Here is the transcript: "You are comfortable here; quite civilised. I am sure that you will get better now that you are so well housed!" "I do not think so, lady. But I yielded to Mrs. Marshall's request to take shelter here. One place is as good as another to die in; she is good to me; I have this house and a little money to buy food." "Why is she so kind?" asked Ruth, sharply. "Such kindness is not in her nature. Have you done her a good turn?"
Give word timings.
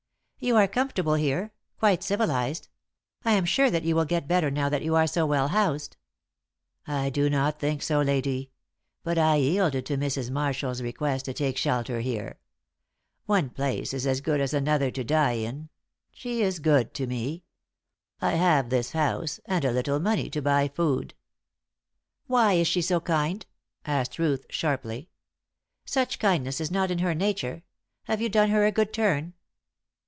"You 0.43 0.55
are 0.55 0.67
comfortable 0.67 1.13
here; 1.13 1.53
quite 1.77 2.01
civilised. 2.01 2.67
I 3.23 3.33
am 3.33 3.45
sure 3.45 3.69
that 3.69 3.83
you 3.83 3.95
will 3.95 4.05
get 4.05 4.27
better 4.27 4.49
now 4.49 4.69
that 4.69 4.81
you 4.81 4.95
are 4.95 5.05
so 5.05 5.23
well 5.23 5.49
housed!" 5.49 5.97
"I 6.87 7.11
do 7.11 7.29
not 7.29 7.59
think 7.59 7.83
so, 7.83 8.01
lady. 8.01 8.49
But 9.03 9.19
I 9.19 9.35
yielded 9.35 9.85
to 9.85 9.97
Mrs. 9.99 10.31
Marshall's 10.31 10.81
request 10.81 11.25
to 11.25 11.33
take 11.35 11.57
shelter 11.57 11.99
here. 11.99 12.39
One 13.27 13.51
place 13.51 13.93
is 13.93 14.07
as 14.07 14.19
good 14.19 14.41
as 14.41 14.51
another 14.51 14.89
to 14.89 15.03
die 15.03 15.33
in; 15.33 15.69
she 16.11 16.41
is 16.41 16.57
good 16.57 16.95
to 16.95 17.05
me; 17.05 17.43
I 18.19 18.31
have 18.31 18.71
this 18.71 18.93
house 18.93 19.39
and 19.45 19.63
a 19.63 19.71
little 19.71 19.99
money 19.99 20.27
to 20.31 20.41
buy 20.41 20.69
food." 20.69 21.13
"Why 22.25 22.53
is 22.53 22.67
she 22.67 22.81
so 22.81 22.99
kind?" 22.99 23.45
asked 23.85 24.17
Ruth, 24.17 24.47
sharply. 24.49 25.07
"Such 25.85 26.17
kindness 26.17 26.59
is 26.59 26.71
not 26.71 26.89
in 26.89 26.97
her 26.97 27.13
nature. 27.13 27.61
Have 28.05 28.21
you 28.23 28.27
done 28.29 28.49
her 28.49 28.65
a 28.65 28.71
good 28.71 28.91
turn?" 28.91 29.33